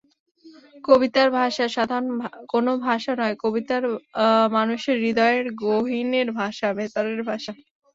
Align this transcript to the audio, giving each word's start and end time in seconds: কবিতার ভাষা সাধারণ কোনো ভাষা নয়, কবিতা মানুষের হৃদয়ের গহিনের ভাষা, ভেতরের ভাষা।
কবিতার 0.85 1.29
ভাষা 1.37 1.65
সাধারণ 1.75 2.07
কোনো 2.49 2.71
ভাষা 2.87 3.11
নয়, 3.19 3.35
কবিতা 3.43 3.75
মানুষের 4.57 4.97
হৃদয়ের 5.03 5.45
গহিনের 5.63 6.27
ভাষা, 6.39 6.67
ভেতরের 6.79 7.21
ভাষা। 7.29 7.51